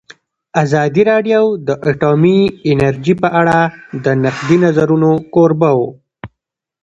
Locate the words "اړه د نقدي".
3.41-4.57